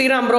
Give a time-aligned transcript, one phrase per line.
[0.00, 0.38] Sriram bro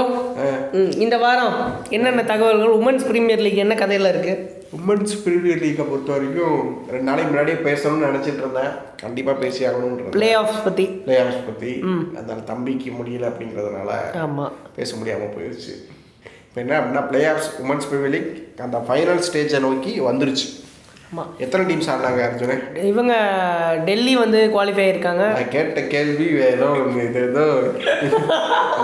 [1.04, 1.56] இந்த வாரம்
[1.96, 2.72] என்னென்ன தகவல்கள்?
[2.78, 4.34] உமன்ஸ் பிரீமியர் லீக் என்ன கதையில் இருக்கு?
[4.78, 6.56] உமன்ஸ் பிரீமியர் லீக்கை பொறுத்த வரைக்கும்
[6.94, 8.72] ரெண்டு நாளைக்கு முன்னாடியே பேசணும்னு நினச்சிட்டு இருந்தேன்.
[9.04, 11.74] கண்டிப்பாக பேசி ஆகணுன்றது பிளே ஆஃப்ஸ் பற்றி பிளே ஆஃப்ஸ் பற்றி
[12.22, 13.92] அந்த தம்பிக்கு முடியல அப்படிங்கிறதுனால
[14.24, 15.74] ஆமாம் பேச முடியாமல் போயிடுச்சு
[16.48, 18.32] இப்போ என்ன அப்படின்னா playoffs women's premier league
[18.68, 20.50] அந்த ஃபைனல் ஸ்டேஜை நோக்கி வந்துருச்சு.
[21.12, 23.14] ஆமாம் எத்தனை டீம்ஸ் ஆடினாங்க அர்ஜுனே இவங்க
[23.86, 25.24] டெல்லி வந்து குவாலிஃபை ஆயிருக்காங்க.
[25.34, 26.68] நான் கேட்ட கேள்வி ஏதோ
[27.02, 27.44] இது ஏதோ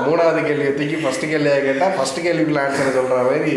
[0.08, 3.54] மூணாவது கேள்வியை தூக்கி ஃபர்ஸ்ட் கேள்வியாக கேட்டால் ஃபர்ஸ்ட் கேள்விக்குள்ள ஆன்சர் சொல்கிற மாதிரி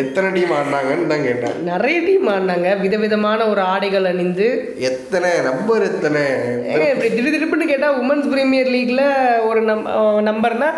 [0.00, 1.54] எத்தனை டீம் ஆடினாங்கன்னு தான் கேட்டேன்.
[1.70, 4.48] நிறைய டீம் ஆடினாங்க விதவிதமான ஒரு ஆடைகள் அணிந்து.
[4.90, 6.22] எத்தனை நம்பர் எத்தனை?
[6.90, 9.02] இப்படி திடீர் திருப்பின்னு கேட்டால் உமன்ஸ் பிரீமியர் லீக்ல
[9.50, 9.86] ஒரு நம்
[10.28, 10.68] நம்பர்னா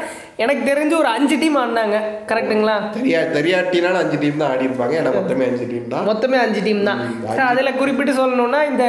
[0.42, 1.96] எனக்கு தெரிஞ்சு ஒரு அஞ்சு டீம் ஆடினாங்க
[2.30, 2.76] கரெக்ட்டுங்களா?
[2.96, 6.06] தெரியா தெரியாட்டினாலும் அஞ்சு டீம் தான் ஆடி இருப்பாங்க ஏன்னா மொத்தமே அஞ்சு டீம் தான்.
[6.10, 7.00] மொத்தமே அஞ்சு டீம் தான்.
[7.36, 8.84] சார் அதில் குறிப்பிட்டு சொல்லணும்னா இந்த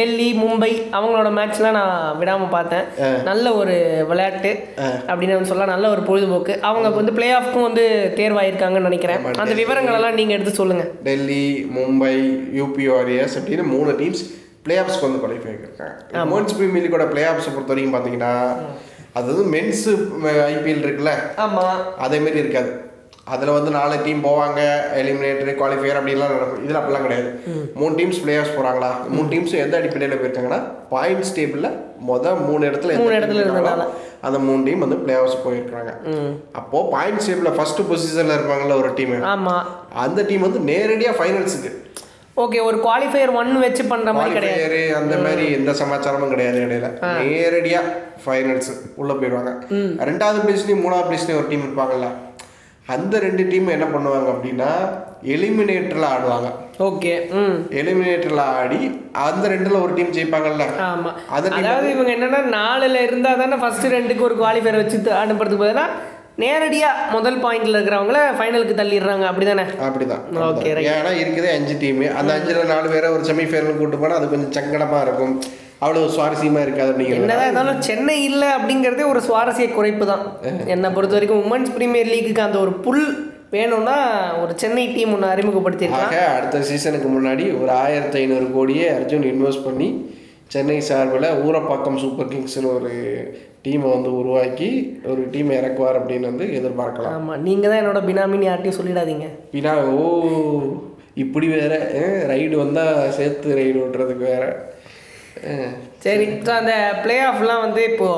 [0.00, 2.86] டெல்லி மும்பை அவங்களோட மேட்ச்லாம் நான் விடாமல் பார்த்தேன்.
[3.30, 3.76] நல்ல ஒரு
[4.12, 4.52] விளையாட்டு
[5.10, 5.74] அப்படின்னு சொல்லலாம்.
[5.74, 6.56] நல்ல ஒரு பொழுதுபோக்கு.
[6.70, 7.86] அவங்க வந்து பிளே ஆஃப்க்கும் வந்து
[8.20, 9.22] தேர்வாயிருக்காங்கன்னு நினைக்கிறேன்.
[9.44, 11.44] அந்த விவரங்கள் எல்லாம் நீங்கள் எடுத்து சொல்லுங்கள் டெல்லி
[11.76, 12.14] மும்பை
[12.58, 14.24] யூபி வாரியர்ஸ் அப்படின்னு மூணு டீம்ஸ்
[14.66, 18.34] பிளே ஆஃப்ஸ்க்கு வந்து குவாலிஃபை ஆகிருக்காங்க உமன்ஸ் பிரீமியர் லீக்கோட பிளே ஆஃப்ஸை பொறுத்த வரைக்கும் பார்த்தீங்கன்னா
[19.18, 19.92] அது மென்ஸு
[20.52, 21.12] ஐபிஎல் இருக்குல்ல?
[21.44, 22.70] ஆமாம் அதே மாதிரி இருக்காது.
[23.34, 24.60] அதில் வந்து நாலு டீம் போவாங்க
[25.00, 26.62] எலிமினேட்டர் குவாலிஃபையர் அப்படிலாம் நடக்கும்.
[26.64, 27.30] இதில் அப்படிலாம் கிடையாது.
[27.80, 30.60] மூணு டீம்ஸ் பிளேயர்ஸ் போகிறாங்களா மூணு டீம்ஸ் எந்த அடிப்படையில் போயிருக்காங்கன்னா
[30.92, 31.74] பாயிண்ட்ஸ் டேபிளில்
[32.10, 33.84] மொதல் மூணு இடத்துல மூணு இடத்துல இருந்தனால.
[34.26, 35.92] அந்த மூணு டீம் வந்து பிளே ஆஃப்ஸ் போயிருக்காங்க
[36.52, 39.66] அப்போது பாயிண்ட்ஸ் டேபிளில் ஃபர்ஸ்ட் பொசிஷனில் இருப்பாங்கல்ல ஒரு டீம் ஆமாம்
[40.04, 41.72] அந்த டீம் வந்து நேரடியாக ஃபைனல்ஸுக்கு
[42.42, 44.80] ஓகே ஒரு குவாலிஃபையர் ஒன் வச்சு பண்ணுற மாதிரி கிடையாது.
[44.98, 46.88] அந்த மாதிரி எந்த சமாச்சாரமும் கிடையாது இடையில.
[47.22, 47.80] நேரடியா
[48.24, 49.52] ஃபைனல்ஸ் உள்ள போயிடுவாங்க.
[50.08, 52.08] ரெண்டாவது பிளேஸ்லயும் மூணாவது பிளேஸ்லயும் ஒரு டீம் இருப்பாங்கல்ல.
[52.88, 54.68] அந்த ரெண்டு டீம் என்ன பண்ணுவாங்க அப்படின்னா
[55.32, 56.48] எலிமினேட்டர்ல ஆடுவாங்க.
[56.86, 57.56] ஓகே ம்.
[57.78, 58.78] எலிமினேட்டர்ல ஆடி
[59.22, 60.64] அந்த ரெண்டுல ஒரு டீம் ஜெயிப்பாங்கல்ல.
[60.86, 61.10] ஆமா.
[61.30, 65.86] அந்த team அதாவது இவங்க என்னன்னா நாலுல இருந்தா தானே ஃபர்ஸ்ட் ரெண்டுக்கு ஒரு குவாலிஃபயர் வச்சு அனுப்புறதுக்கு பதிலா
[66.38, 69.24] நேரடியா முதல் பாயிண்ட்ல இருக்கிறவங்கள ஃபைனலுக்கு தள்ளிடுறாங்க.
[69.30, 69.64] அப்படிதானே?
[69.86, 70.22] அப்படிதான்.
[70.34, 70.84] right.
[70.92, 75.00] ஏன்னா இருக்குதே அஞ்சு டீம் அந்த அஞ்சுல நாலு பேரை ஒரு செமிஃபைனல் கூட்டு போனா அது கொஞ்சம் சங்கடமா
[75.02, 75.34] இருக்கும்.
[75.82, 80.24] அவ்வளவு சுவாரஸ்யமா இருக்காது அப்படிங்கிறது என்னதான் இருந்தாலும் சென்னை இல்லை அப்படிங்கிறதே ஒரு சுவாரஸ்ய குறைப்பு தான்
[80.74, 83.04] என்னை பொறுத்த வரைக்கும் உமன்ஸ் பிரீமியர் லீக்குக்கு அந்த ஒரு புல்
[83.54, 83.96] வேணும்னா
[84.42, 89.88] ஒரு சென்னை டீம் ஒன்று அறிமுகப்படுத்தியிருக்காங்க அடுத்த சீசனுக்கு முன்னாடி ஒரு ஆயிரத்தி ஐநூறு கோடியே அர்ஜுன் இன்வெஸ்ட் பண்ணி
[90.54, 92.92] சென்னை சார்பில் ஊரப்பாக்கம் சூப்பர் கிங்ஸ்னு ஒரு
[93.64, 94.68] டீமை வந்து உருவாக்கி
[95.10, 97.16] ஒரு டீமை இறக்குவார் அப்படின்னு வந்து எதிர்பார்க்கலாம்.
[97.16, 99.26] ஆமா நீங்க தான் என்னோட பினாமின்னு யார்ட்டையும் சொல்லிடாதீங்க.
[99.54, 100.04] பின்னா ஓ
[101.14, 101.74] இப்படி வேற
[102.32, 104.44] ரைடு வந்தால் சேர்த்து ரைடு ஓட்டுறதுக்கு வேற.
[106.04, 106.24] சரி
[106.60, 106.72] அந்த
[107.04, 108.08] பிளே ஆஃப்லாம் வந்து இப்போ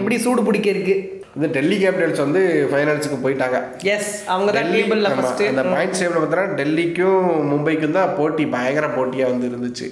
[0.00, 0.96] எப்படி சூடு பிடிக்க இருக்கு
[1.36, 3.58] இந்த டெல்லி கேபிட்டல்ஸ் வந்து ஃபைனல்ஸுக்கு போயிட்டாங்க.
[3.94, 9.32] எஸ் அவங்க தான் டேபிளில் ஃபர்ஸ்ட் அந்த பாயிண்ட் சேவ்ல பார்த்தீங்கன்னா டெல்லிக்கும் மும்பைக்கும் தான் போட்டி பயங்கர போட்டியாக
[9.32, 9.86] வந்து இருந்துச்சு.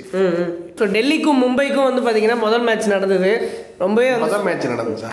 [0.78, 3.32] ஸோ டெல்லிக்கும் மும்பைக்கும் வந்து பார்த்தீங்கன்னா முதல் மேட்ச் நடந்தது.
[3.84, 5.12] ரொம்பவே முதல் மேட்ச் நடந்துச்சா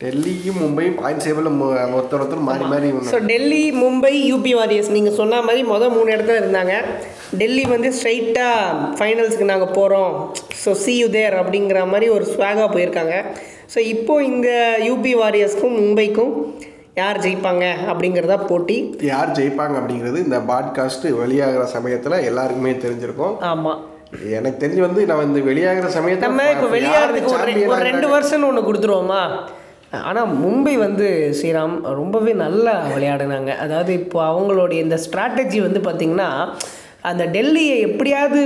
[0.00, 1.60] டெல்லியும் மும்பையும் பாயிண்ட் சேவலில்
[1.98, 6.40] ஒருத்தர் ஒருத்தர் மாறி மாறி so Delhi Mumbai UP Warriors நீங்கள் சொன்ன மாதிரி மொதல் மூணு இடத்துல
[6.42, 6.74] இருந்தாங்க.
[7.40, 10.12] டெல்லி வந்து ஸ்ட்ரைட்டாக ஃபைனல்ஸ்க்கு நாங்கள் போகிறோம்
[10.62, 13.16] ஸோ சி யூ தேர் அப்படிங்கிற மாதிரி ஒரு ஸ்வாகாக போயிருக்காங்க.
[13.72, 14.48] ஸோ இப்போ இந்த
[14.88, 16.32] யூபி வாரியர்ஸ்க்கும் மும்பைக்கும்
[17.00, 18.76] யார் ஜெயிப்பாங்க அப்படிங்கிறதா போட்டி.
[19.10, 23.34] யார் ஜெயிப்பாங்க அப்படிங்கிறது இந்த பாட்காஸ்ட் வெளியாகிற சமயத்தில் எல்லாருக்குமே தெரிஞ்சிருக்கும்.
[23.52, 23.80] ஆமாம்
[24.38, 27.32] எனக்கு தெரிஞ்சு வந்து நான் இந்த வெளியாகிற சமயத்தில் நம்ம இப்போ வெளியாகிறதுக்கு
[27.74, 29.22] ஒரு ரெண்டு வருஷம்னு ஒன்று கொடுத்துருவோமா?
[30.08, 31.06] ஆனால் மும்பை வந்து
[31.38, 33.50] ஸ்ரீராம் ரொம்பவே நல்லா விளையாடினாங்க.
[33.64, 36.30] அதாவது இப்போ அவங்களுடைய இந்த ஸ்ட்ராட்டஜி வந்து பார்த்திங்கன்னா
[37.08, 38.40] அந்த டெல்லியை எப்படியாவது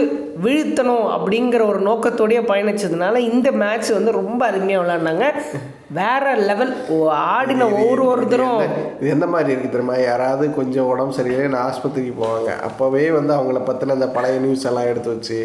[0.44, 5.26] வீழ்த்தணும் அப்படிங்கிற ஒரு நோக்கத்தோடயே பயணிச்சதுனால இந்த மேட்ச் வந்து ரொம்ப அருமையாக விளையாடினாங்க
[5.98, 6.72] வேற லெவல்
[7.36, 8.60] ஆடின ஒவ்வொரு ஒருத்தரும்
[9.00, 9.96] இது எந்த மாதிரி இருக்கு தெரியுமா?
[10.08, 12.50] யாராவது கொஞ்சம் உடம்பு சரியில்லைன்னு ஆஸ்பத்திரிக்கு போவாங்க.
[12.68, 15.38] அப்போவே வந்து அவங்கள பற்றின அந்த பழைய நியூஸ் எல்லாம் எடுத்து வச்சு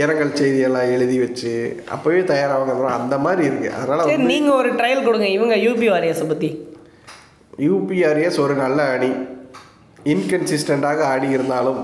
[0.00, 1.54] இரங்கல் செய்தியெல்லாம் எழுதி வச்சு
[1.96, 3.70] அப்போவே தயாராவாங்க அந்த மாதிரி இருக்கு.
[3.78, 5.28] அதனால நீங்கள் ஒரு ட்ரையல் கொடுங்க.
[5.38, 6.50] இவங்க யூபி வாரியர்ஸை பற்றி
[7.68, 9.12] யூபிஆர்எஸ் ஒரு நல்ல அணி.
[10.12, 11.80] இன்கன்சிஸ்டண்டாக ஆடி இருந்தாலும்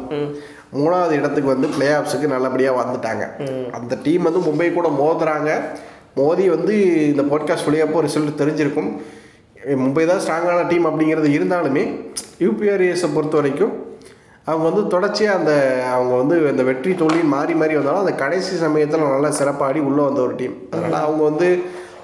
[0.73, 3.25] மூணாவது இடத்துக்கு வந்து பிளே ஆஃப்ஸுக்கு நல்லபடியாக வந்துட்டாங்க.
[3.73, 5.51] அந்த டீம் வந்து மும்பை கூட மோதுறாங்க.
[6.15, 6.75] மோதி வந்து
[7.13, 8.91] இந்த பாட்காஸ்ட் வழியப்போ ரிசல்ட் தெரிஞ்சிருக்கும்.
[9.83, 11.83] மும்பை தான் ஸ்ட்ராங்கான டீம் அப்படிங்கிறது இருந்தாலுமே
[12.45, 13.73] யூபிஆர்எஸை பொறுத்த வரைக்கும்
[14.45, 15.53] அவங்க வந்து தொடர்ச்சியாக அந்த
[15.93, 20.21] அவங்க வந்து அந்த வெற்றி தோல்வி மாறி மாறி வந்தாலும் அந்த கடைசி சமயத்தில் நல்லா சிறப்பாடி உள்ளே வந்த
[20.21, 21.49] ஒரு டீம் அதனால் அவங்க வந்து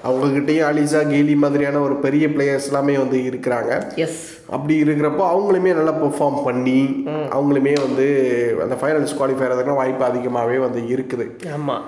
[0.07, 3.71] அவங்கக்கிட்டேயும் அலிசா கீலி மாதிரியான ஒரு பெரிய பிளேயர்ஸ் எல்லாமே வந்து இருக்கிறாங்க.
[4.05, 4.21] எஸ்
[4.55, 6.79] அப்படி இருக்கிறப்போ அவங்களுமே நல்லா பெர்ஃபார்ம் பண்ணி
[7.35, 8.05] அவங்களுமே வந்து
[8.63, 11.25] அந்த ஃபைனல்ஸ் குவாலிஃபை ஆகிறதுக்கு வாய்ப்பு அதிகமாகவே வந்து இருக்குது.
[11.57, 11.83] ஆமாம்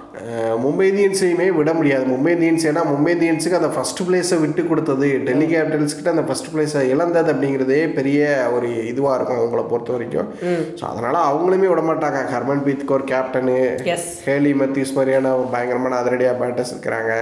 [0.63, 2.05] மும்பை இந்தியன்ஸையுமே விட முடியாது.
[2.13, 6.49] மும்பை இந்தியன்ஸ் ஏன்னா மும்பை இந்தியன்ஸுக்கு அந்த ஃபர்ஸ்ட் பிளேஸை விட்டு கொடுத்தது டெல்லி கேபிட்டல்ஸ் கிட்ட அந்த ஃபர்ஸ்ட்
[6.53, 8.21] பிளேஸை இழந்தது அப்படிங்கிறதே பெரிய
[8.55, 10.31] ஒரு இதுவாக இருக்கும் அவங்கள பொறுத்த வரைக்கும்.
[10.79, 12.21] ஸோ அதனால் அவங்களுமே விட மாட்டாங்க.
[12.35, 13.57] Harmanpreet Kaur captain
[14.29, 17.13] Hayley Matthews மாதிரியான ஒரு பயங்கரமான அதிரடியாக பேட்டர்ஸ் இருக்கிறாங்க.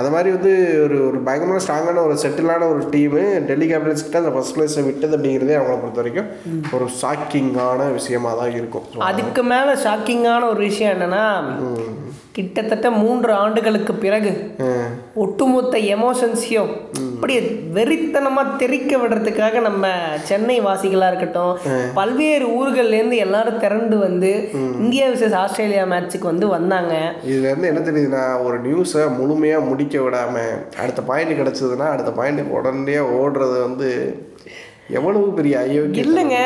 [0.00, 0.52] அது மாதிரி மாதிரி வந்து
[0.84, 5.16] ஒரு ஒரு பயங்கரமான ஸ்ட்ராங்கான ஒரு செட்டிலான ஒரு டீமு டெல்லி கேபிட்டல்ஸ் கிட்ட அந்த ஃபர்ஸ்ட் பிளேஸை விட்டது
[5.16, 6.28] அப்படிங்கிறதே அவங்கள பொறுத்த வரைக்கும்
[6.72, 8.86] ஒரு ஷாக்கிங்கான விஷயமா தான் இருக்கும்.
[9.10, 11.24] அதுக்கு மேலே ஷாக்கிங்கான ஒரு விஷயம் என்னன்னா
[12.34, 14.30] கிட்டத்தட்ட மூன்று ஆண்டுகளுக்கு பிறகு
[15.14, 16.72] ஒட்டுமொத்த எமோஷன்ஸையும்
[17.14, 17.40] அப்படியே
[17.72, 19.84] வெறித்தனமாக தெறிக்க விடுறதுக்காக நம்ம
[20.22, 21.58] சென்னை வாசிகளாக இருக்கட்டும்
[21.94, 26.94] பல்வேறு ஊர்கள்லேருந்து எல்லாரும் திரண்டு வந்து இந்தியா விசஸ் ஆஸ்திரேலியா மேட்ச்சுக்கு வந்து வந்தாங்க.
[27.26, 30.36] இதுல இருந்து என்ன தெரியுதுன்னா ஒரு நியூஸை முழுமையா முடிக்க விடாம
[30.78, 33.90] அடுத்த பாயிண்ட் கிடைச்சதுன்னா அடுத்த பாயிண்ட்டுக்கு உடனே ஓடுறது வந்து
[34.96, 36.38] எவ்வளவு பெரிய அயோக்கியம் இல்லைங்க.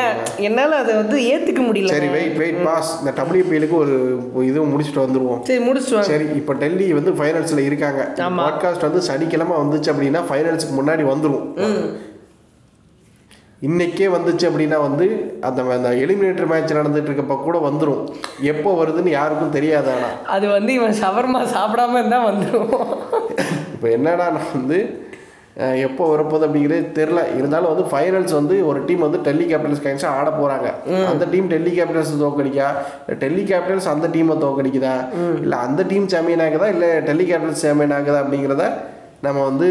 [0.47, 3.95] என்னால் அதை வந்து ஏற்றுக்க முடியல சரி வெயிட் வெயிட் பாஸ் இந்த டபிள்யூபிஎலுக்கு ஒரு
[4.49, 5.41] இது முடிச்சுட்டு வந்துருவோம்.
[5.49, 8.03] சரி முடிச்சுட்டு சரி இப்போ டெல்லி வந்து ஃபைனல்ஸில் இருக்காங்க.
[8.43, 11.47] பாட்காஸ்ட் வந்து சனிக்கிழமை வந்துச்சு அப்படின்னா ஃபைனல்ஸுக்கு முன்னாடி வந்துடும்
[13.67, 15.05] இன்னைக்கே வந்துச்சு அப்படின்னா வந்து
[15.47, 18.03] அந்த அந்த எலிமினேட்டர் மேட்ச் நடந்துட்டு இருக்கப்ப கூட வந்துடும்
[18.51, 22.71] எப்போ வருதுன்னு யாருக்கும் தெரியாது ஆனால் அது வந்து இவன் ஷவர்மா சாப்பிடாம இருந்தால் வந்துடும்
[23.73, 24.79] இப்போ என்னன்னா நான் வந்து
[25.85, 30.29] எப்போ வரப்போகுது அப்படிங்கிறது தெரில இருந்தாலும் வந்து ஃபைனல்ஸ் வந்து ஒரு டீம் வந்து டெல்லி கேபிட்டல்ஸ் கைன்ஸாக ஆட
[30.37, 30.67] போகிறாங்க
[31.11, 32.67] அந்த டீம் டெல்லி கேபிட்டல்ஸ் தோக்கடிக்கா?
[33.23, 34.93] டெல்லி கேபிட்டல்ஸ் அந்த டீமை தோக்கடிக்குதா?
[35.41, 36.69] இல்லை அந்த டீம் சாம்பியன் ஆகுதா?
[36.75, 38.67] இல்லை டெல்லி கேபிட்டல்ஸ் சாம்பியன் ஆகுதா அப்படிங்கிறத
[39.25, 39.67] நம்ம வந்து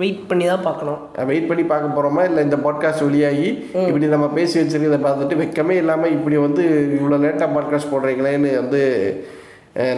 [0.00, 0.98] வெயிட் பண்ணி தான் பார்க்கணும்.
[1.28, 3.48] வெயிட் பண்ணி பார்க்க போகிறோமா இல்லை இந்த பாட்காஸ்ட் வெளியாகி
[3.86, 6.64] இப்படி நம்ம பேசி வச்சிருக்கிறத பார்த்துட்டு வெக்கமே இல்லாமல் இப்படி வந்து
[6.98, 8.82] இவ்வளோ லேட்டாக பாட்காஸ்ட் போடுறீங்களேன்னு வந்து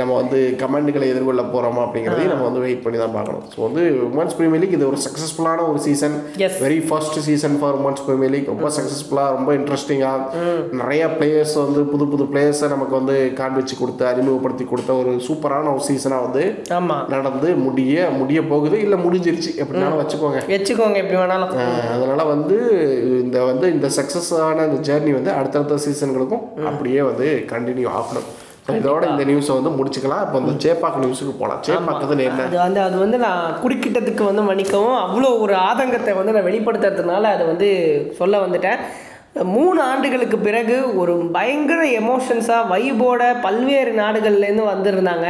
[0.01, 3.45] நம்ம வந்து கமெண்ட்டுகளை எதிர்கொள்ள போகிறோமா அப்படிங்கிறதையும் நம்ம வந்து வெயிட் பண்ணி தான் பார்க்கணும்.
[3.53, 6.17] ஸோ வந்து உமன்ஸ் பிரீமியர் லீக் இது ஒரு சக்ஸஸ்ஃபுல்லான ஒரு season.
[6.65, 10.43] Very first season for women's premier league ரொம்ப சக்ஸஸ்ஃபுல்லாக ரொம்ப இன்ட்ரெஸ்டிங்காக
[10.81, 15.85] நிறைய பிளேயர்ஸ் வந்து புது புது பிளேயர்ஸை நமக்கு வந்து காண்பிச்சு கொடுத்து அறிமுகப்படுத்தி கொடுத்த ஒரு சூப்பரான ஒரு
[15.89, 16.45] சீசனாக வந்து
[17.15, 18.77] நடந்து முடிய முடிய போகுது.
[18.85, 19.53] இல்லை முடிஞ்சிருச்சு.
[19.63, 20.43] எப்படினாலும் வச்சுக்கோங்க.
[20.55, 21.57] வச்சுக்கோங்க எப்படி வேணாலும்.
[21.95, 22.59] அதனால வந்து
[23.23, 28.31] இந்த வந்து இந்த சக்ஸஸ் ஆன இந்த ஜேர்னி வந்து அடுத்தடுத்த சீசன்களுக்கும் அப்படியே வந்து கண்டினியூ ஆகணும்.
[28.79, 30.25] இதோட இந்த நியூஸை வந்து முடிச்சுக்கலாம்.
[30.27, 32.47] இப்போ இந்த சேப்பாக் நியூஸுக்கு போகலாம் சேப்பாக்கத்தில் என்ன?
[32.49, 37.47] அது வந்து அது வந்து நான் குறுக்கிட்டதுக்கு வந்து மன்னிக்கவும் அவ்வளோ ஒரு ஆதங்கத்தை வந்து நான் வெளிப்படுத்துறதுனால அதை
[37.53, 37.69] வந்து
[38.21, 38.81] சொல்ல வந்துட்டேன்.
[39.57, 45.29] மூணு ஆண்டுகளுக்கு பிறகு ஒரு பயங்கர எமோஷன்ஸாக வைபோட பல்வேறு நாடுகள்லேருந்து வந்திருந்தாங்க.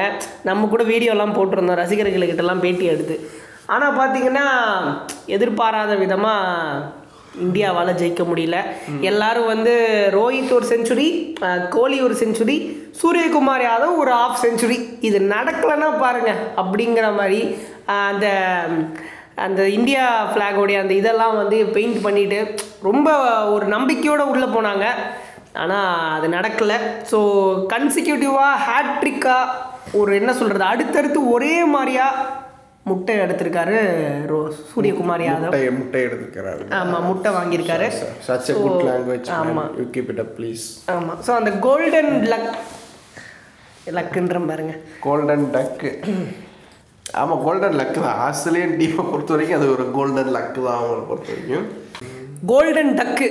[0.49, 1.81] நம்ம கூட வீடியோலாம் போட்டிருந்தோம்.
[1.83, 3.17] ரசிகர்கள்கிட்டலாம் பேட்டி எடுத்து.
[3.75, 4.47] ஆனால் பார்த்தீங்கன்னா
[5.37, 6.99] எதிர்பாராத விதமாக
[7.45, 8.59] இந்தியாவால் ஜெயிக்க முடியல.
[9.11, 9.75] எல்லாரும் வந்து
[10.19, 11.09] ரோஹித் ஒரு செஞ்சுரி
[11.77, 12.57] கோலி ஒரு செஞ்சுரி
[13.01, 14.79] சூரியகுமார் யாதவ் ஒரு ஆஃப் செஞ்சுரி
[15.09, 16.33] இது நடக்கலைன்னா பாருங்க
[16.63, 17.41] அப்படிங்கிற மாதிரி
[17.99, 18.27] அந்த
[19.47, 22.41] அந்த இந்தியா ஃப்ளாகோடைய அந்த இதெல்லாம் வந்து பெயிண்ட் பண்ணிட்டு
[22.89, 23.09] ரொம்ப
[23.55, 24.87] ஒரு நம்பிக்கையோடு உள்ளே போனாங்க.
[25.63, 26.77] ஆனால் அது நடக்கலை.
[27.11, 27.19] ஸோ
[27.73, 29.57] கன்சிக்யூட்டிவாக ஹேட்ரிக்காக
[30.01, 32.27] ஒரு என்ன சொல்கிறது அடுத்தடுத்து ஒரே மாதிரியாக
[32.89, 33.77] முட்டை எடுத்திருக்காரு
[34.31, 34.39] ரோ
[34.71, 35.51] சூரியகுமார் யாதவ்.
[35.51, 37.89] முட்டை முட்டை எடுத்துக்கிறாரு ஆமாம் முட்டை வாங்கியிருக்காரு.
[38.29, 39.65] சச் எ குட் லாங்குவேஜ் ஆமா.
[39.81, 42.51] You keep it up please ஆமாம் ஸோ அந்த கோல்டன் லக்
[43.97, 44.75] லக்குன்ற பாருங்க.
[45.07, 45.91] கோல்டன் டக்கு
[47.21, 48.19] ஆமாம் கோல்டன் லக்கு தான்.
[48.27, 51.67] ஆஸ்திரேலியன் டீமை பொறுத்த வரைக்கும் அது ஒரு கோல்டன் லக்கு தான் அவங்களை பொறுத்த வரைக்கும்.
[52.53, 53.29] கோல்டன் டக்கு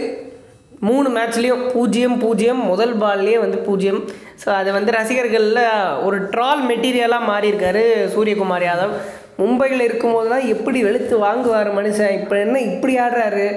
[0.88, 2.62] மூணு மேட்ச்லேயும் பூஜ்ஜியம் பூஜ்ஜியம்.
[2.72, 4.02] முதல் பால்லேயே வந்து பூஜ்ஜியம்.
[4.44, 5.64] ஸோ அது வந்து ரசிகர்களில்
[6.08, 7.84] ஒரு ட்ரால் மெட்டீரியலாக மாறியிருக்காரு
[8.16, 8.94] சூரியகுமார் யாதவ்.
[9.40, 12.16] மும்பையில் இருக்கும்போதெல்லாம் எப்படி வெளுத்து வாங்குவார் மனுஷன்?
[12.20, 13.48] இப்போ என்ன இப்படி ஆடுறாரு?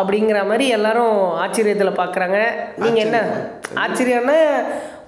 [0.00, 2.38] அப்படிங்கிற மாதிரி எல்லாரும் ஆச்சரியத்தில் பார்க்குறாங்க
[2.82, 3.18] நீங்கள் என்ன?
[3.82, 4.38] ஆச்சரியம்னா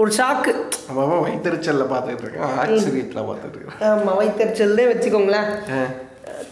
[0.03, 0.53] ஒரு ஷாக்கு
[0.91, 2.55] அவன் வயிற்றுச்சலில் பார்த்துட்டு இருக்கான்.
[2.65, 3.81] ஆச்சரியத்தில் பார்த்துட்டு இருக்கான்.
[3.89, 5.49] ஆமாம் வைத்தறிச்சல்லே வச்சுக்கோங்களேன்.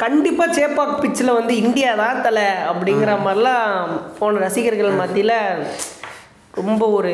[0.03, 5.39] கண்டிப்பாக சேப்பாக் பிச்சில் வந்து இந்தியா தான் தலை அப்படிங்கிற மாதிரிலாம் போன ரசிகர்கள் மத்தியில்
[6.61, 7.13] ரொம்ப ஒரு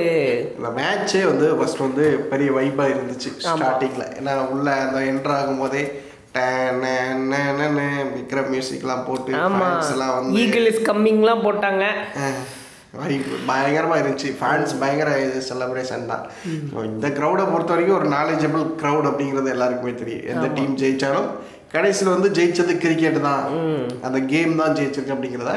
[0.56, 5.82] இந்த மேட்ச்சே வந்து ஃபர்ஸ்ட் வந்து பெரிய வைப்பாக இருந்துச்சு ஸ்டார்டிங்கில் ஏன்னா உள்ள அந்த என்ட்ரு ஆகும்போதே
[8.16, 9.32] விக்ரம் மியூசிக்லாம் போட்டு
[9.94, 11.84] எல்லாம் வந்து ஈகிள் இஸ் கம்மிங்லாம் போட்டாங்க.
[13.50, 14.30] பயங்கரமாக இருந்துச்சு.
[14.38, 16.24] ஃபேன்ஸ் பயங்கர இது செலிப்ரேஷன் தான்.
[16.88, 20.26] இந்த க்ரௌடை பொறுத்த வரைக்கும் ஒரு நாலேஜபிள் க்ரௌட் அப்படிங்கிறது எல்லாருக்குமே தெரியும்.
[20.32, 21.28] எந்த டீம் ஜெயிச்சாலும்
[21.74, 23.44] கடைசியில் வந்து ஜெயிச்சது கிரிக்கெட் தான்.
[24.06, 25.54] அந்த கேம் தான் ஜெயிச்சிருக்கு அப்படிங்கிறத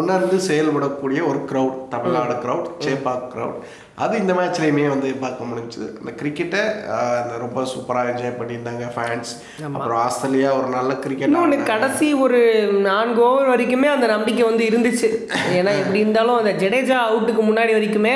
[0.00, 3.58] உணர்ந்து செயல்படக்கூடிய ஒரு crowd Tamil Nadu crowd Chepauk crowd
[4.04, 5.88] அது இந்த மேட்ச்லேயுமே வந்து பார்க்க முடிஞ்சுது.
[6.00, 6.62] அந்த கிரிக்கெட்டை
[7.42, 9.32] ரொம்ப சூப்பராக என்ஜாய் பண்ணியிருந்தாங்க ஃபேன்ஸ்
[9.74, 12.40] அப்புறம் ஆஸ்திரேலியா ஒரு நல்ல கிரிக்கெட் இன்னொன்று கடைசி ஒரு
[12.88, 15.10] நான்கு ஓவர் வரைக்குமே அந்த நம்பிக்கை வந்து இருந்துச்சு.
[15.58, 18.14] ஏன்னா எப்படி இருந்தாலும் அந்த ஜடேஜா அவுட்டுக்கு முன்னாடி வரைக்குமே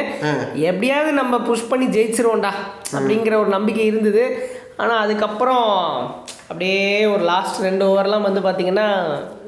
[0.71, 2.53] எப்படியாவது நம்ம புஷ் பண்ணி ஜெயிச்சிருவோம்டா
[2.97, 4.25] அப்படிங்கிற ஒரு நம்பிக்கை இருந்தது.
[4.77, 5.69] ஆனால் அதுக்கப்புறம்
[6.51, 8.87] அப்படியே ஒரு லாஸ்ட் ரெண்டு ஓவர்லாம் வந்து பார்த்திங்கன்னா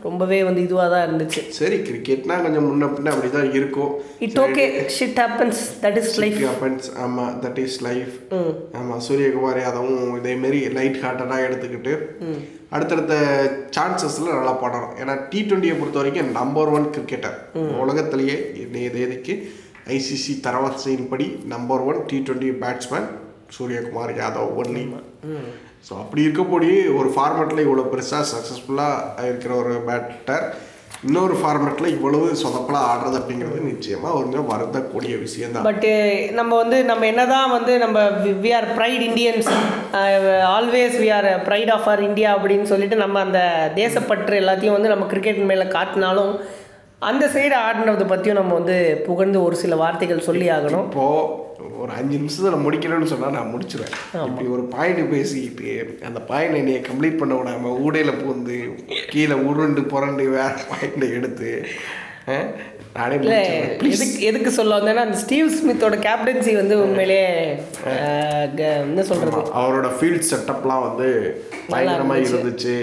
[0.05, 1.41] ரொம்பவே வந்து இதுவாக தான் இருந்துச்சு.
[1.51, 3.91] சரி கிரிக்கெட்னா கொஞ்சம் முன்ன பின்ன அப்படி தான் இருக்கும்
[4.27, 4.65] it okay
[4.97, 8.15] shit happens that is life happens ஆமாம் தட் இஸ் லைஃப்
[8.79, 11.95] ஆமாம் சூரியகுமார் யாதவும் இதேமாரி லைட் ஹார்ட்டடாக எடுத்துக்கிட்டு
[12.71, 13.15] அடுத்தடுத்த
[13.71, 17.39] சான்சஸில் நல்லா பண்ணணும் ஏன்னா டி டுவெண்ட்டியை பொறுத்த வரைக்கும் நம்பர் ஒன் கிரிக்கெட்டர்
[17.85, 18.37] உலகத்திலேயே
[18.91, 19.35] தேதிக்கு
[19.95, 23.09] ICC தரவரிசையின்படி number one T twenty batsman
[23.51, 24.85] Suryakumar Yadav only
[25.89, 30.45] so அப்படி இருக்கக்கூடிய ஒரு ஃபார்மேட்டில் இவ்வளோ பெருசாக சக்ஸஸ்ஃபுல்லாக இருக்கிற ஒரு பேட்டர்
[31.03, 35.93] இன்னொரு ஃபார்மேட்டில் இவ்வளவு சொதப்பலாக ஆடுறது அப்படிங்கிறது நிச்சயமாக ஒரு வருத்தக்கூடிய விஷயம் தான் பட்டு
[36.31, 38.01] நம்ம வந்து நம்ம என்னதான் வந்து நம்ம
[38.41, 39.49] we are pride Indians
[40.51, 43.41] always we are pride of our India அப்படின்னு சொல்லிட்டு நம்ம அந்த
[43.75, 46.35] தேசப்பற்று எல்லாத்தையும் வந்து நம்ம கிரிக்கெட் மேலே காட்டினாலும்
[47.03, 48.77] அந்த சைடு ஆடினதை பற்றியும் நம்ம வந்து
[49.07, 50.87] புகழ்ந்து ஒரு சில வார்த்தைகள் சொல்லி ஆகணும்.
[50.87, 51.07] இப்போ
[51.83, 53.95] ஒரு அஞ்சு நிமிஷத்தில் முடிக்கணும்னு சொன்னால் நான் முடிச்சிருவேன்.
[54.29, 55.73] இப்படி ஒரு பாயிண்ட் பேசிக்கிட்டு
[56.09, 58.59] அந்த பாயிண்ட் என்னைய கம்ப்ளீட் பண்ண விடாம ஊடையில் பூந்து
[59.13, 61.53] கீழே உருண்டு புரண்டு வேற பாயிண்ட் எடுத்து
[63.89, 67.21] எதுக்கு எதுக்கு சொல்ல வந்தேன்னா அந்த ஸ்டீவ் ஸ்மித்தோட கேப்டன்சி வந்து உண்மையிலே
[68.87, 71.09] என்ன சொல்கிறது அவரோட ஃபீல்ட் செட்டப்லாம் வந்து
[71.73, 72.77] பயங்கரமாக இருந்துச்சு.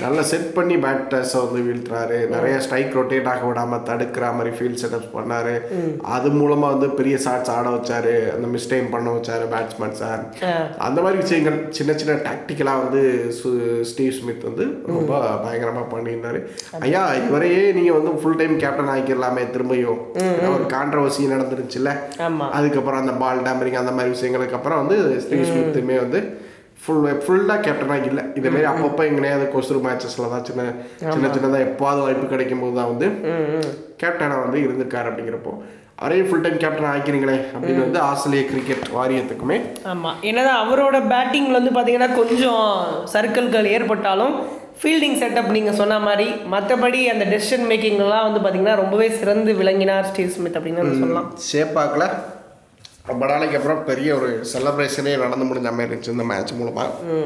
[0.00, 2.16] நல்லா செட் பண்ணி பேட்டர்ஸை வந்து வீழ்த்துறாரு.
[2.32, 5.54] நிறைய ஸ்ட்ரைக் ரொட்டேட் ஆக விடாம தடுக்கிற மாதிரி ஃபீல்ட் செட்டப்ஸ் பண்ணாரு.
[6.16, 8.14] அது மூலமா வந்து பெரிய ஷாட்ஸ் ஆட வச்சாரு.
[8.34, 10.22] அந்த மிஸ்டைம் பண்ண வச்சாரு பேட்ஸ்மேன் சார்
[10.88, 13.02] அந்த மாதிரி விஷயங்கள் சின்ன சின்ன டாக்டிக்கலாக வந்து
[13.90, 16.40] ஸ்டீவ் ஸ்மித் வந்து ரொம்ப பயங்கரமா பண்ணியிருந்தாரு.
[16.86, 20.02] ஐயா இதுவரையே நீங்க வந்து ஃபுல் டைம் கேப்டன் ஆக்கிடலாமே திரும்பியும்.
[20.56, 21.92] ஒரு கான்ட்ரவர்சி நடந்துருச்சுல்ல.
[22.58, 26.20] அதுக்கப்புறம் அந்த பால் டேமரிங் அந்த மாதிரி விஷயங்களுக்கு அப்புறம் வந்து ஸ்டீவ் ஸ்மித்துமே வந்து
[26.82, 28.22] ஃபுல் ஃபுல்லாக கேப்டனாக இல்லை.
[28.38, 30.62] இதேமாரி அப்பப்போ எங்கேயாவது கொசுறு மேட்சஸில் தான் சின்ன
[31.14, 33.06] சின்ன சின்னதாக எப்போது வாய்ப்பு கிடைக்கும் போது தான் வந்து
[34.02, 35.54] கேப்டனாக வந்து இருந்திருக்காரு அப்படிங்கிறப்போ.
[36.00, 39.56] அவரே ஃபுல் டைம் கேப்டன் ஆக்கிறீங்களே அப்படின்னு வந்து ஆஸ்திரேலிய கிரிக்கெட் வாரியத்துக்குமே.
[39.92, 42.68] ஆமாம் என்னதான் அவரோட பேட்டிங்கில் வந்து பார்த்தீங்கன்னா கொஞ்சம்
[43.14, 44.36] சர்க்கிள்கள் ஏற்பட்டாலும்
[44.80, 50.34] ஃபீல்டிங் செட்டப் நீங்கள் சொன்ன மாதிரி மற்றபடி அந்த டெசிஷன் மேக்கிங்லாம் வந்து பார்த்தீங்கன்னா ரொம்பவே சிறந்து விளங்கினார் ஸ்டீவ்
[50.34, 51.30] ஸ்மித் அப்படின்னு சொல்லலாம்.
[51.52, 52.08] சேப்பாக்கில்.
[53.10, 57.18] ரொம்ப நாளைக்கு அப்புறம் பெரிய ஒரு செலப்ரேஷனே நடந்து முடிஞ்ச மாதிரி இருந்துச்சு இந்த மேட்ச் மூலமாக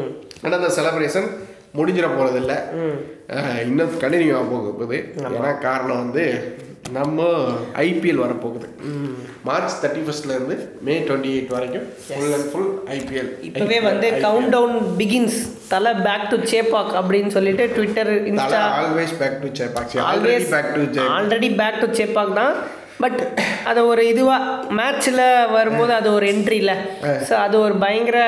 [0.43, 1.29] ஆனால் அந்த செலப்ரேஷன்
[1.79, 2.55] முடிஞ்சிட போகிறதில்ல
[3.67, 4.99] இன்னும் கண்டினியூ ஆக போகுது.
[5.29, 6.25] ஏன்னா காரணம் வந்து
[6.97, 7.19] நம்ம
[7.83, 8.67] ஐபிஎல் வரப்போகுது.
[9.49, 10.55] மார்ச் தேர்ட்டி ஃபர்ஸ்ட்லேருந்து
[10.87, 15.39] மே டுவெண்ட்டி எயிட் வரைக்கும் ஃபுல் அண்ட் ஃபுல் ஐபிஎல் இப்போவே வந்து கவுண்ட் டவுன் பிகின்ஸ்
[15.75, 21.07] தலை பேக் டு சேப்பாக் அப்படின்னு சொல்லிட்டு Twitter Insta always back to already always back to
[21.19, 22.55] already back to Chepauk தான்.
[23.01, 24.41] பட் அது ஒரு இதுவாக
[24.77, 26.75] மேட்ச்சில் வரும்போது அது ஒரு என்ட்ரி இல்லை.
[27.03, 28.19] ஸோ அது ஒரு பயங்கர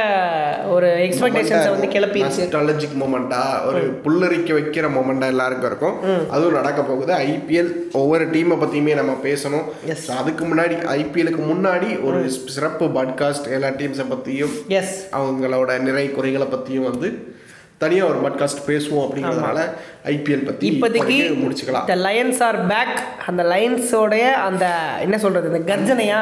[0.69, 2.41] ஒரு எக்ஸ்பெக்டேஷன்ஸை வந்து கிளப்பிடுச்சு.
[2.41, 6.31] நாஸ்டாலஜிக் மூமெண்டா ஒரு புல்லரிக்க வைக்கிற மூமெண்டா எல்லாருக்கும் இருக்கும்.
[6.31, 7.12] அதுவும் நடக்க போகுது.
[7.12, 9.67] ஐபிஎல் ஒவ்வொரு டீமை பத்தியுமே நம்ம பேசணும்.
[9.95, 16.47] So, அதுக்கு முன்னாடி ஐபிஎலுக்கு முன்னாடி ஒரு சிறப்பு பாட்காஸ்ட் எல்லா டீம்ஸை பத்தியும் எஸ் அவங்களோட நிறை குறைகளை
[16.47, 17.35] பத்தியும் வந்து
[17.79, 19.61] தனியா ஒரு பாட்காஸ்ட் பேசுவோம் அப்படிங்கிறதுனால
[20.05, 21.85] ஐபிஎல் பத்தி இப்போதைக்கு முடிச்சுக்கலாம்.
[21.85, 26.21] த லயன்ஸ் ஆர் பேக் அந்த லயன்ஸோடைய அந்த என்ன சொல்கிறது இந்த கர்ஜனையா?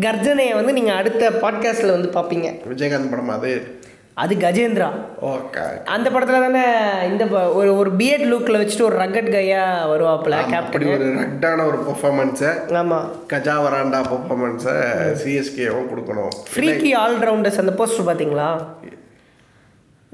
[0.00, 2.60] கர்ஜனையை வந்து நீங்கள் அடுத்த பாட்காஸ்ட்டில் வந்து பார்ப்பீங்க.
[2.68, 3.76] விஜயகாந்த் படம் அது?
[4.14, 4.90] அது கஜேந்திரா.
[5.22, 5.84] ஓகே.
[5.84, 6.62] அந்த படத்தில் தானே
[7.06, 12.74] இந்த ஒரு ஒரு பிஎட் லுக்கில் வச்சுட்டு ஒரு ரக்கட் கையா வருவாப்புல கேப்டன் ஒரு ரட்டான ஒரு பெர்ஃபார்மன்ஸை
[12.74, 14.76] ஆமாம் கஜா வராண்டா பெர்ஃபார்மன்ஸை
[15.24, 16.32] சிஎஸ்கேவும் கொடுக்கணும்.
[16.54, 18.58] ஃப்ரீக்கி ஆல்ரவுண்டர்ஸ் அந்த போஸ்டர் பார்த்தீங்களா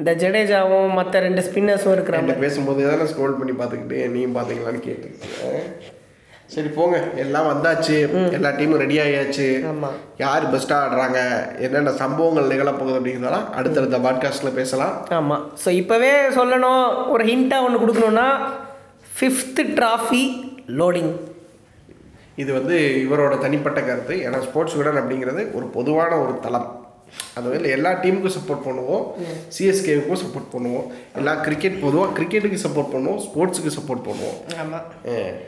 [0.01, 2.33] இந்த ஜடேஜாவும் மற்ற ரெண்டு ஸ்பின்னர்ஸும் இருக்கிறாங்க.
[2.45, 5.69] பேசும்போது தானே ஸ்க்ரோல் பண்ணி பார்த்துக்கிட்டு நீயும் பார்த்தீங்களான்னு கேட்டுருக்கேன்
[6.55, 6.97] சரி போங்க.
[7.23, 7.95] எல்லாம் வந்தாச்சு.
[8.37, 8.97] எல்லா டீமும் ரெடி
[9.71, 11.21] ஆமாம் யார் பெஸ்ட்டாக ஆடுறாங்க?
[11.67, 14.95] என்னென்ன சம்பவங்கள் நிகழப்போகுது அப்படிங்கிறதெல்லாம் அடுத்தடுத்த பாட்காஸ்ட்டில் பேசலாம்.
[15.19, 17.09] ஆமாம் ஸோ இப்போவே சொல்லணும்.
[17.15, 18.27] ஒரு ஹிண்ட்டாக ஒன்று கொடுக்கணுன்னா
[19.19, 20.25] ஃபிஃப்த்து ட்ராஃபி
[20.81, 21.13] லோடிங்
[22.43, 24.17] இது வந்து இவரோட தனிப்பட்ட கருத்து.
[24.27, 26.69] ஏன்னா ஸ்போர்ட்ஸ் விடன் அப்படிங்கிறது ஒரு பொதுவான ஒரு தளம்.
[27.37, 29.05] அது வந்து எல்லா டீமுக்கும் சப்போர்ட் பண்ணுவோம்.
[29.57, 30.85] சிஎஸ்கேவுக்கும் சப்போர்ட் பண்ணுவோம்.
[31.17, 33.21] எல்லா கிரிக்கெட் பொதுவாக கிரிக்கெட்டுக்கு சப்போர்ட் பண்ணுவோம்.
[33.27, 34.37] ஸ்போர்ட்ஸுக்கு சப்போர்ட் பண்ணுவோம்.
[34.63, 34.85] ஆமாம்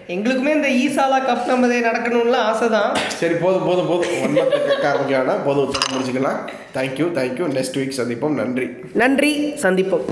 [0.09, 4.23] எங்களுக்குமே இந்த ஈசாலா கப் நம்மதே நடக்கணும்ல ஆசை தான் சரி போதும் போதும் போதும்.
[4.23, 6.41] ஒன் மந்த் கேட்க ஆரம்பிக்கானா போதும் முடிச்சுக்கலாம்.
[6.75, 8.37] தேங்க்யூ தேங்க்யூ நெக்ஸ்ட் வீக் சந்திப்போம்.
[8.43, 8.69] நன்றி.
[8.93, 9.33] நன்றி.
[9.63, 10.05] சந்திப்போம்.